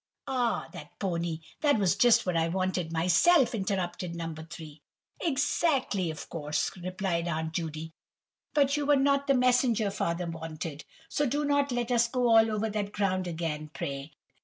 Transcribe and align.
"Ah, 0.25 0.67
that 0.73 0.97
pony! 0.97 1.41
That 1.59 1.77
was 1.77 1.95
just 1.95 2.25
what 2.25 2.35
I 2.35 2.47
wanted 2.47 2.91
myself," 2.91 3.53
interrupted 3.53 4.15
No. 4.15 4.33
3. 4.49 4.81
"Exactly, 5.21 6.09
of 6.09 6.27
course," 6.27 6.71
replied 6.75 7.27
Aunt 7.27 7.53
Judy. 7.53 7.91
"But 8.55 8.75
you 8.77 8.87
were 8.87 8.95
not 8.95 9.27
the 9.27 9.35
messenger 9.35 9.91
father 9.91 10.25
wanted, 10.25 10.85
so 11.07 11.27
do 11.27 11.45
not 11.45 11.71
let 11.71 11.91
us 11.91 12.07
go 12.07 12.29
all 12.35 12.49
over 12.51 12.67
that 12.71 12.93
ground 12.93 13.27
again, 13.27 13.69
pray. 13.75 14.13